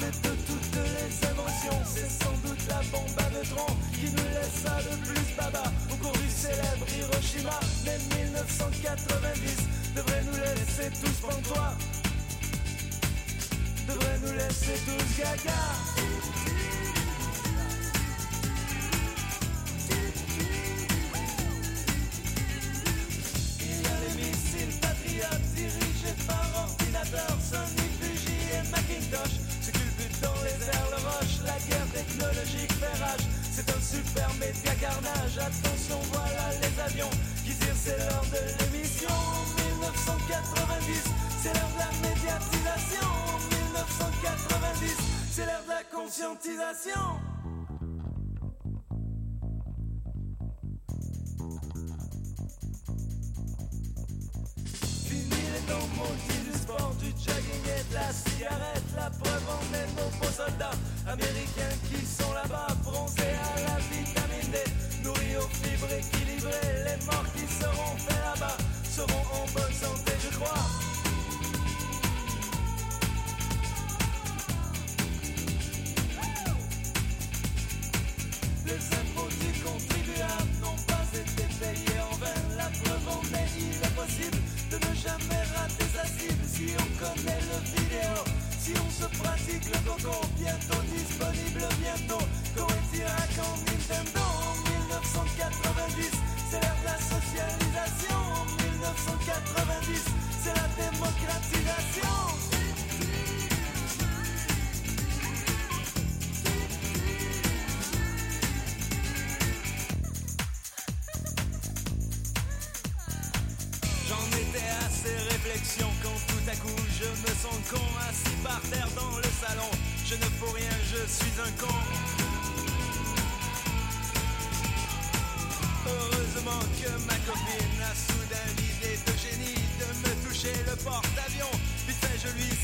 [0.00, 4.74] Mais de toutes les inventions, c'est sans doute la bombe à neutrons qui nous laissa
[4.90, 7.60] le plus baba au cours du célèbre Hiroshima.
[7.84, 11.74] Mais 1990 devrait nous laisser tous pantois,
[13.86, 15.62] devrait nous laisser tous gaga.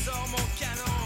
[0.09, 0.98] Je lui sors mon canon.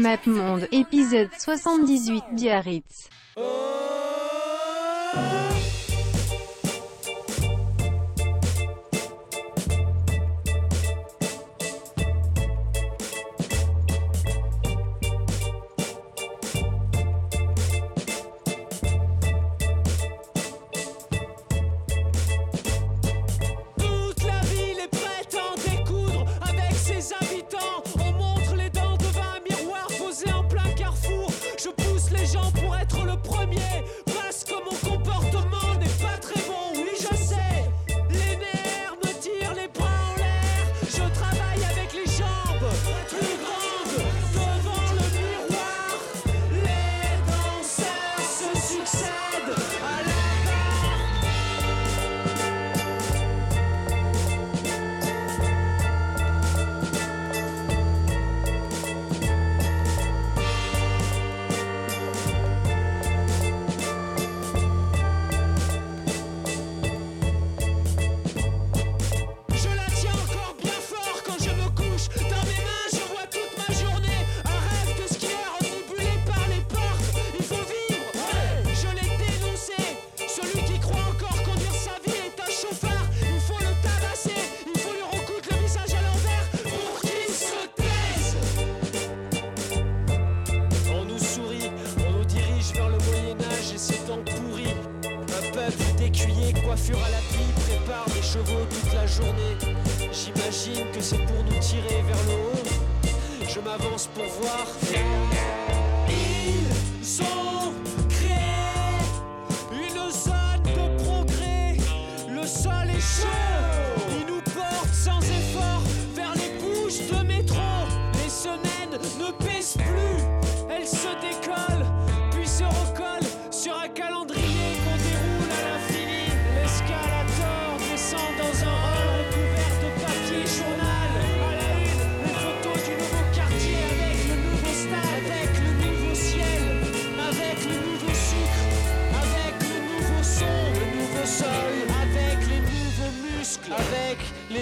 [0.00, 2.99] Map Monde, épisode 78 Biarritz.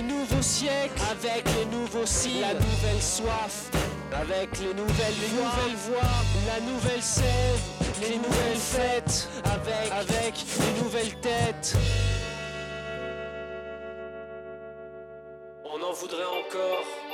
[0.03, 3.71] Nouveau siècle, avec les nouveaux signes, la nouvelle soif,
[4.13, 6.11] avec les nouvelles les nouvelles voix,
[6.47, 7.61] la nouvelle sève,
[8.01, 11.77] les nouvelles fêtes, avec, avec les nouvelles têtes.
[15.65, 17.08] On en voudrait encore.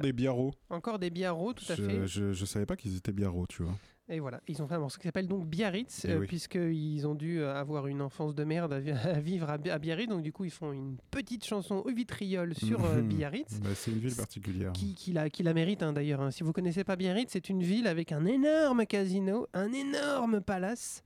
[0.00, 0.54] Encore des biarros.
[0.70, 2.06] Encore des biarros, tout à je, fait.
[2.06, 3.74] Je, je savais pas qu'ils étaient biarros, tu vois.
[4.12, 6.26] Et voilà, ils ont fait un morceau qui s'appelle donc Biarritz, Eh euh, oui.
[6.26, 9.70] puisqu'ils ont dû euh, avoir une enfance de merde à, vi- à vivre à, Bi-
[9.70, 10.08] à Biarritz.
[10.08, 13.02] Donc du coup, ils font une petite chanson au vitriol sur euh.
[13.02, 13.60] Biarritz.
[13.60, 14.72] Bah, c'est une ville particulière.
[14.72, 16.22] Qui, qui la, qui la mérite hein, d'ailleurs.
[16.22, 16.32] hein.
[16.32, 21.04] Si vous connaissez pas Biarritz, c'est une ville avec un énorme casino, un énorme palace,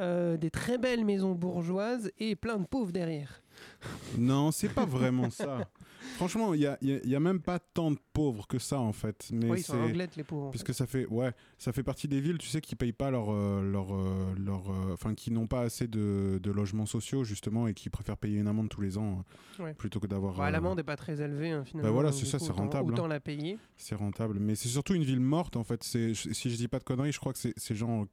[0.00, 3.42] euh, des très belles maisons bourgeoises et plein de pauvres derrière.
[4.16, 5.58] Non, c'est pas vraiment ça.
[6.16, 8.58] Franchement, il y a, y a- il y a même pas tant de pauvres que
[8.58, 9.28] ça en fait.
[9.32, 12.08] Mais Oui, ils sont anglettes, les pauvres, en Puisque ça fait, ouais, ça fait partie
[12.08, 15.30] des villes, tu sais, qui payent pas leur, euh, leur, euh, leur, euh, enfin, qui
[15.30, 18.80] n'ont pas assez de, de logements sociaux justement et qui préfèrent payer une amende tous
[18.80, 19.24] les ans
[19.58, 19.74] Ouais.
[19.74, 20.36] plutôt que d'avoir.
[20.36, 21.88] Bah, L'amende n'est pas très élevée hein, finalement.
[21.88, 22.92] Bah voilà, c'est ça, c'est rentable.
[22.92, 23.08] Autant hein.
[23.08, 23.58] la payer.
[23.76, 25.82] C'est rentable, mais c'est surtout une ville morte en fait.
[25.82, 28.06] Si je dis pas de conneries, je crois que c'est, genre,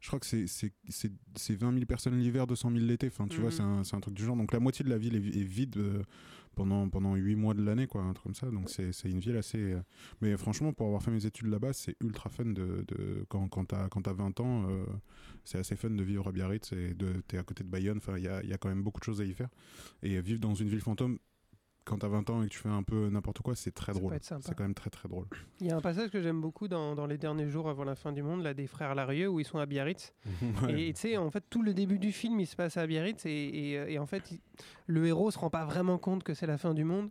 [0.00, 3.08] je crois que c'est, c'est, c'est, c'est 20 000 personnes l'hiver, 200 000 l'été.
[3.08, 3.56] Enfin, tu vois, Mhm.
[3.56, 4.36] c'est un, c'est un truc du genre.
[4.36, 6.02] Donc la moitié de la ville est, vi- est vide euh,
[6.58, 8.50] pendant pendant 8 mois de l'année, quoi, un truc comme ça.
[8.50, 9.58] Donc c'est, une ville assez.
[9.58, 9.80] euh,
[10.20, 13.24] Mais franchement, pour avoir fait mes études là-bas, c'est ultra fun de, de...
[13.28, 14.84] quand quand t'as quand t'as 20 ans, euh,
[15.44, 17.98] c'est assez fun de vivre à Biarritz et de t'es à côté de Bayonne.
[17.98, 19.48] Enfin, il y a, il y a quand même beaucoup de choses à y faire
[20.02, 21.18] et vivre dans une ville fantôme.
[21.88, 23.98] Quand t'as 20 ans et que tu fais un peu n'importe quoi, c'est très Ça
[23.98, 24.12] drôle.
[24.20, 25.26] C'est quand même très très drôle.
[25.60, 27.94] Il y a un passage que j'aime beaucoup dans, dans les derniers jours avant la
[27.94, 30.12] fin du monde, là, des frères Larieux, où ils sont à Biarritz.
[30.62, 30.88] Ouais.
[30.88, 33.24] Et tu sais, en fait, tout le début du film, il se passe à Biarritz,
[33.26, 33.30] et,
[33.70, 34.40] et, euh, et en fait, il-
[34.86, 37.08] le héros se rend pas vraiment compte que c'est la fin du monde.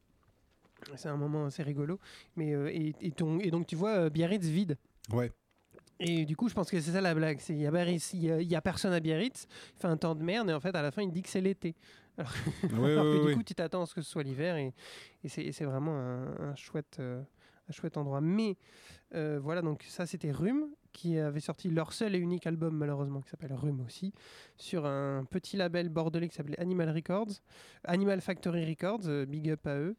[0.95, 1.99] C'est un moment assez rigolo.
[2.35, 4.77] Mais, euh, et, et ton- et donc, tu vois euh, Biarritz vide.
[5.11, 5.31] Ouais.
[5.99, 7.39] Et du coup, je pense que c'est ça la blague.
[7.39, 7.65] C'est il y
[8.31, 9.47] a, y a personne à Biarritz.
[9.75, 11.29] Il fait un temps de merde et en fait, à la fin, il dit que
[11.29, 11.75] c'est l'été.
[12.17, 14.73] Alors, que du coup, tu t'attends à ce que ce soit l'hiver et,
[15.23, 17.21] et c'est et c'est vraiment un, un chouette, euh,
[17.69, 18.21] un chouette endroit.
[18.21, 18.57] Mais
[19.13, 23.21] euh, voilà, donc ça, c'était Rhume qui avait sorti leur seul et unique album, malheureusement,
[23.21, 24.13] qui s'appelle Rhume aussi,
[24.55, 27.33] sur un petit label bordelais qui s'appelait Animal Records,
[27.83, 29.07] Animal Factory Records.
[29.07, 29.95] euh, big up à eux.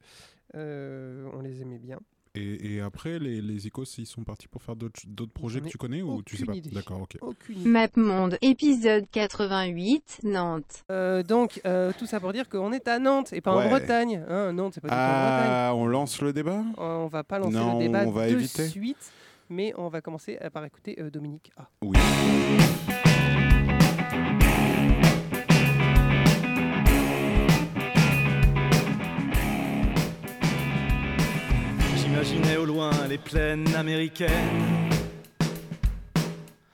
[0.55, 2.01] On les aimait bien.
[2.39, 5.79] Et, et après, les, les Icos, ils sont partis pour faire d'autres projets que tu
[5.79, 6.53] connais ou tu sais pas.
[6.73, 7.19] D'accord, ok.
[7.65, 10.85] MapMonde, épisode 88, Nantes.
[10.91, 13.65] Euh, donc, euh, tout ça pour dire qu'on est à Nantes et pas Ouais.
[13.65, 14.23] en Bretagne.
[14.29, 15.51] Hein, Nantes, c'est pas du tout en Bretagne.
[15.51, 16.63] Ah, on lance le débat?
[16.79, 18.69] Euh, On va pas lancer Non, le débat on va de éviter.
[18.69, 19.13] suite,
[19.51, 21.69] mais on va commencer par écouter euh, Dominique A.
[21.83, 21.97] Oui.
[32.39, 34.31] J'imaginais au loin les plaines américaines,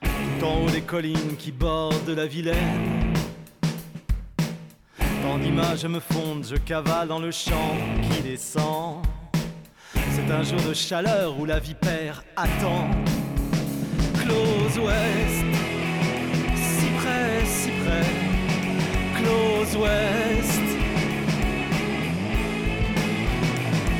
[0.01, 3.13] tout en haut des collines qui bordent la Vilaine.
[5.23, 9.01] Tant d'images me fondent, je cavale dans le champ qui descend.
[10.11, 12.89] C'est un jour de chaleur où la vipère attend.
[14.21, 15.45] Close West,
[16.55, 18.05] si près, si près.
[19.17, 20.61] Close West.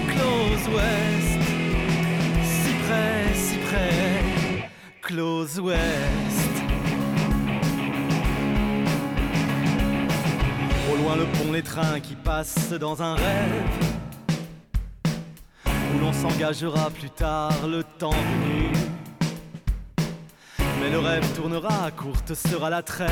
[0.10, 1.15] Close si
[2.86, 4.70] près, si près.
[5.02, 6.56] Close West.
[10.92, 13.64] Au loin le pont, les trains qui passent dans un rêve.
[15.68, 18.72] Où l'on s'engagera plus tard, le temps venu.
[20.82, 23.10] Mais le rêve tournera, courte sera la trêve.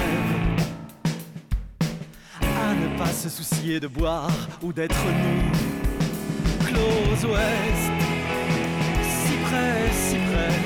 [2.41, 5.51] À ne pas se soucier de boire ou d'être nu.
[6.65, 8.03] Close West, si
[9.54, 10.58] près, si près.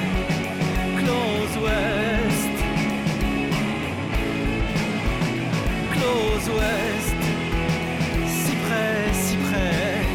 [1.00, 2.56] Close West,
[5.96, 7.20] Close West,
[8.28, 10.06] si près, si près.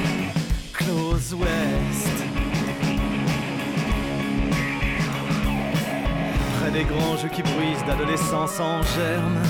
[0.72, 2.18] Close West.
[6.58, 9.40] Près des grands jeux qui bruisent d'adolescence en germe.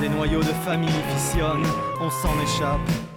[0.00, 3.09] Des noyaux de famille fissonnent, on s'en échappe.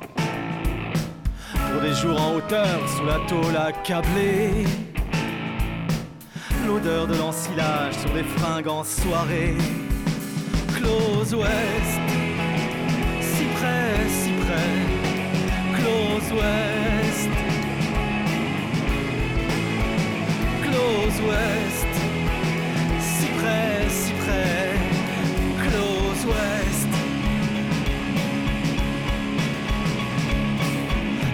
[1.83, 4.65] Des jours en hauteur, sous la tôle accablée.
[6.65, 9.57] L'odeur de l'ensilage sur les fringues en soirée.
[10.77, 11.99] Close West,
[13.19, 14.73] si près, si près.
[15.75, 17.29] Close West,
[20.63, 21.93] Close West,
[23.01, 25.67] si près, si près.
[25.67, 26.62] Close West.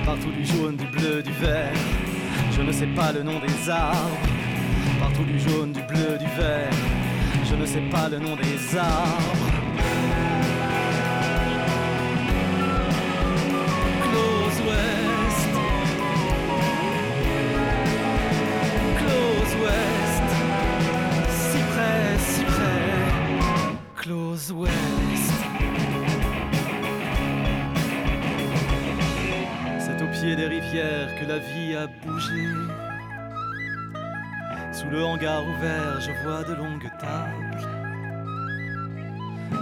[0.10, 1.72] Partout du jaune, du bleu, du vert.
[2.52, 4.18] Je ne sais pas le nom des arbres.
[5.00, 6.72] Partout du jaune, du bleu, du vert.
[7.48, 9.52] Je ne sais pas le nom des arbres.
[14.02, 15.50] Close West.
[18.98, 20.30] Close West.
[21.30, 24.02] Si près, si près.
[24.02, 25.09] Close West.
[30.36, 32.46] Des rivières que la vie a bougé.
[34.72, 37.58] Sous le hangar ouvert, je vois de longues tables.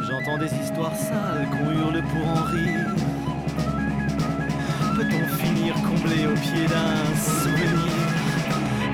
[0.08, 2.96] J'entends des histoires sales qu'on hurle pour en rire.
[4.96, 7.94] Peut-on finir comblé au pied d'un souvenir?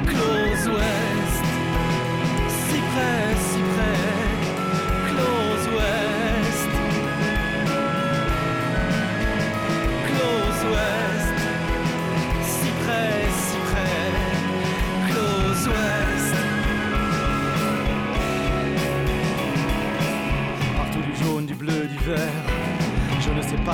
[0.06, 1.46] Close West,
[2.50, 3.33] si près.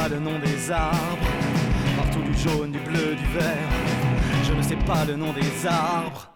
[0.09, 1.27] Le nom des arbres.
[1.95, 3.69] Partout du jaune, du bleu, du vert.
[4.43, 6.28] Je ne sais pas le nom des arbres.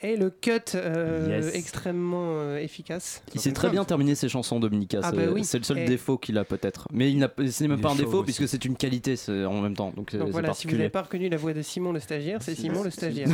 [0.00, 1.54] Et le cut euh, Yes.
[1.56, 3.20] extrêmement euh, efficace.
[3.34, 5.00] Il sait très bien terminer ses chansons, Dominica.
[5.02, 5.44] Ah c'est bah oui.
[5.44, 6.86] c'est le seul Et- défaut qu'il a peut-être.
[6.92, 8.24] Mais il n'a- ce n'est même Il pas un défaut aussi.
[8.24, 9.92] puisque c'est une qualité en même temps.
[9.96, 12.54] Donc, c'est voilà, si vous n'avez pas reconnu la voix de Simon le stagiaire, c'est
[12.54, 13.28] Simon le stagiaire.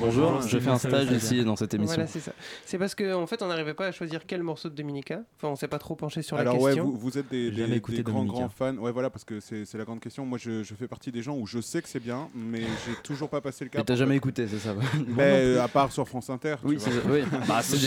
[0.00, 1.94] Bonjour, je fais un stage ici dans cette émission.
[1.94, 2.32] Voilà, c'est ça.
[2.66, 5.22] C'est parce qu'en en fait, on n'arrivait pas à choisir quel morceau de Dominica.
[5.38, 6.84] Enfin, on s'est pas trop penché sur Alors la ouais, question.
[6.90, 8.32] vous, vous êtes des, grands Dominica.
[8.32, 8.76] grands fans.
[8.76, 10.26] Ouais, voilà, parce que c'est la grande question.
[10.26, 12.94] Moi, je, je fais partie des gens où je sais que c'est bien, mais j'ai
[13.02, 13.80] toujours pas passé le cap.
[13.80, 14.74] Mais t'as jamais écouté, c'est ça
[15.18, 16.56] euh, à part sur France Inter.
[16.64, 16.90] Oui, c'est.
[17.48, 17.78] Bah, c'est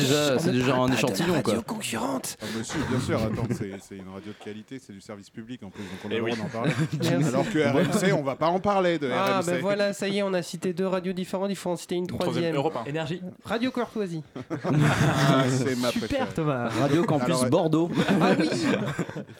[0.51, 1.61] déjà, un échantillon quoi.
[1.61, 2.37] concurrente.
[2.41, 5.69] Ah, monsieur, bien sûr, attends, c'est une radio de qualité, c'est du service public en
[5.69, 6.71] plus, donc on a Eh le droit d'en parler.
[7.27, 9.45] Alors que RMC, on va pas en parler de Ah, RMC.
[9.45, 11.95] ben voilà, ça y est, on a cité deux radios différentes, il faut en citer
[11.95, 12.55] une troisième.
[12.55, 12.89] Europe 1.
[12.89, 13.21] Énergie.
[13.43, 14.23] Radio Courtoisie.
[14.65, 16.07] Ah, c'est ma préférée.
[16.07, 16.69] Super Thomas.
[16.69, 17.91] Radio Campus Alors, Bordeaux.
[18.21, 18.49] Ah oui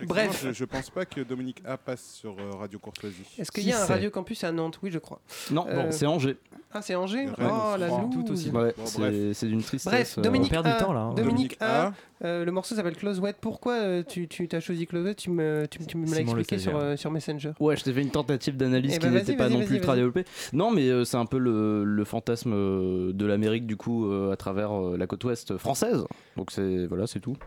[0.07, 0.43] Bref.
[0.47, 3.23] Je, je pense pas que Dominique A passe sur euh, Radio Courtoisie.
[3.37, 4.79] Est-ce qu'il Qui y a un Radio Campus à Nantes?
[4.83, 5.19] Oui, je crois.
[5.51, 6.37] Non, Euh, bon, c'est Angers.
[6.77, 7.97] Ah, c'est Angers Rennes Oh, la loose.
[8.11, 8.49] Tout aussi.
[8.49, 8.85] Ouais, Bon,
[9.33, 9.89] c'est d'une tristesse.
[9.91, 11.13] Bref, euh, Dominique on perd du A, temps, là, hein.
[11.13, 11.93] Dominique Dominique A, A.
[12.25, 13.35] euh, le morceau s'appelle Close Wet.
[13.39, 15.15] Pourquoi euh, tu, tu as choisi Close Wet?
[15.15, 16.89] Tu me, tu, tu me l'as Simon le expliqué sur, stagiaire.
[16.91, 17.51] euh, sur Messenger.
[17.61, 19.67] Ouais, je t'ai fait une tentative d'analyse Eh qui ben, n'était pas vas-y, non vas-y,
[19.67, 19.95] plus vas-y.
[19.95, 20.25] développée.
[20.51, 24.33] Non, mais euh, c'est un peu le, le fantasme euh, de l'Amérique du coup euh,
[24.33, 26.03] à travers euh, la côte ouest française.
[26.35, 27.37] Donc c'est voilà, c'est tout.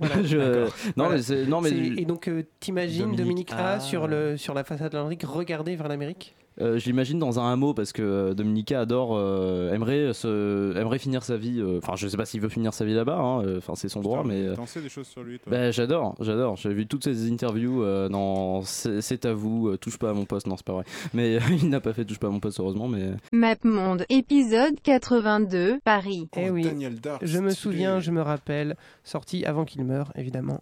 [0.00, 0.20] Voilà.
[0.24, 0.74] Je- D'accord.
[0.96, 1.10] Non, Voilà.
[1.14, 3.80] mais c'est non mais C'est- Et donc, euh, t'imagines Dominique, Dominique A A.
[3.80, 6.34] sur, le, sur la façade de l'Amérique regarder vers l'Amérique?
[6.60, 10.98] Euh, je l'imagine dans un hameau parce que euh, Dominica adore, euh, aimerait, se, aimerait
[10.98, 11.60] finir sa vie.
[11.60, 13.16] euh, Enfin, je sais pas s'il veut finir sa vie là-bas.
[13.18, 14.54] hein, euh, Enfin, c'est son droit, mais.
[14.54, 16.56] T'en sais des choses sur lui, toi bah, j'adore, j'adore.
[16.56, 20.24] J'ai vu toutes ses interviews euh, dans C'est à vous, euh, touche pas à mon
[20.24, 20.46] poste.
[20.46, 20.84] Non, c'est pas vrai.
[21.14, 22.88] Mais il n'a pas fait touche pas à mon poste, heureusement.
[22.88, 26.28] Mais MapMonde, épisode 82, Paris.
[26.36, 26.64] Eh oui.
[26.64, 27.24] Daniel Dark.
[27.24, 30.60] Je me souviens, je me rappelle, sorti avant qu'il meure, évidemment.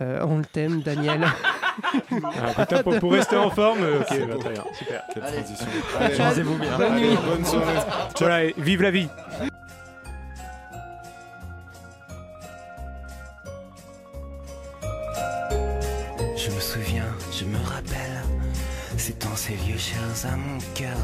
[0.00, 1.20] Euh, on le t'aime, Daniel.
[2.22, 5.02] Ah, pour, pour rester en forme, euh, ok, C'est bah, très bien, super.
[5.12, 5.36] Quelle Allez.
[5.38, 5.66] transition.
[5.98, 6.76] Allez, Rasez-vous bien.
[6.76, 7.18] Bonne Allez, nuit.
[7.26, 7.78] bonne soirée.
[8.18, 9.08] Voilà, et vive la vie.
[16.36, 18.22] Je me souviens, je me rappelle,
[18.96, 19.98] c'est dans ces vieux chiens
[20.32, 20.96] à mon cœur.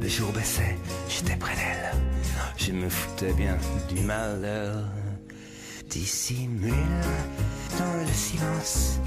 [0.00, 0.76] Le jour baissait,
[1.08, 1.92] j'étais près d'elle.
[2.56, 3.56] Je je me foutais bien
[3.88, 4.74] du malheur.
[5.90, 6.72] Dissimule
[7.78, 9.00] dans le silence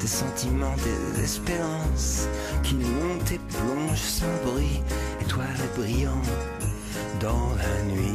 [0.00, 2.26] des sentiments, des espérances
[2.62, 4.80] qui montent et plongent sans bruit,
[5.20, 5.46] étoiles
[5.76, 6.14] brillantes
[7.20, 8.14] dans la nuit.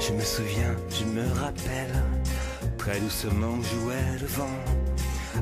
[0.00, 1.99] Je me souviens, je me rappelle,
[2.90, 4.58] très doucement jouait le vent.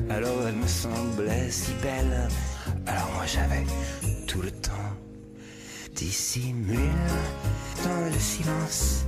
[0.09, 2.27] Alors elle me semblait si belle,
[2.85, 3.65] alors moi j'avais
[4.27, 4.91] tout le temps.
[5.95, 6.77] Dissimule
[7.83, 9.05] dans le silence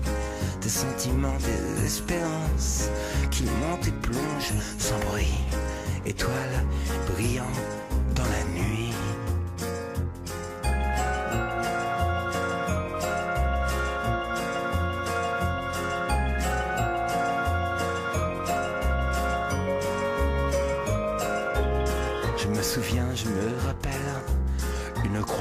[0.60, 2.89] des sentiments, des espérances
[3.30, 5.38] qui montent et plongent sans bruit.
[6.06, 6.66] Étoiles
[7.14, 7.56] brillant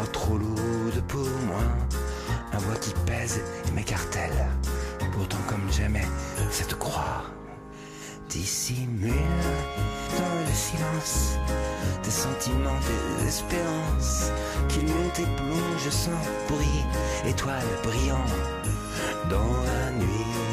[0.07, 1.63] trop lourde pour moi,
[2.53, 4.47] un bois qui pèse et m'écartèle.
[5.13, 6.07] Pourtant comme j'aimais
[6.51, 7.25] cette croix,
[8.29, 9.13] dissimule
[10.17, 11.37] dans le silence
[12.03, 12.81] des sentiments,
[13.19, 14.31] des espérances
[14.69, 16.11] qui montent et plongent sans
[16.49, 16.85] bruit,
[17.27, 18.25] étoiles brillant
[19.29, 20.50] dans la nuit.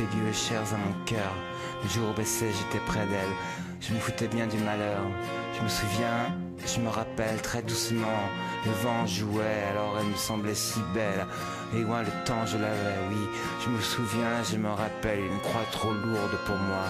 [0.00, 1.34] Ces lieux chers à mon cœur.
[1.82, 3.34] Le jour baissait, j'étais près d'elle.
[3.80, 5.02] Je me foutais bien du malheur.
[5.56, 6.34] Je me souviens,
[6.66, 8.22] je me rappelle très doucement.
[8.64, 11.26] Le vent jouait, alors elle me semblait si belle.
[11.74, 13.22] Et loin le temps, je l'avais, oui.
[13.62, 16.86] Je me souviens, je me rappelle, une croix trop lourde pour moi.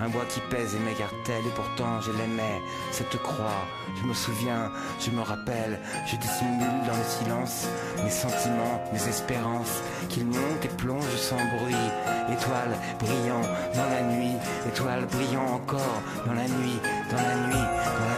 [0.00, 3.66] Un bois qui pèse et m'écartèle, et pourtant je l'aimais, cette croix.
[4.00, 4.70] Je me souviens,
[5.00, 7.66] je me rappelle, je dissimule dans le silence
[8.04, 11.74] mes sentiments, mes espérances, qu'ils montent et plongent sans bruit.
[12.30, 13.42] Étoiles brillant
[13.74, 14.36] dans la nuit,
[14.68, 16.78] étoiles brillant encore dans la nuit,
[17.10, 18.17] dans la nuit, dans la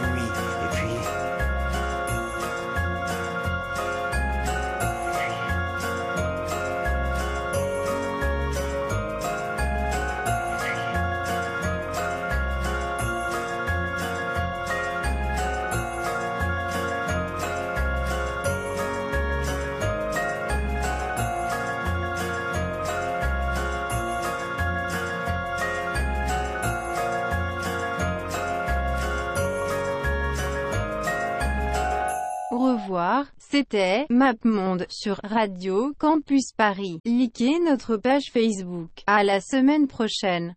[33.61, 36.97] C'était MapMonde sur Radio Campus Paris.
[37.05, 38.89] Likez notre page Facebook.
[39.05, 40.49] À la semaine prochaine.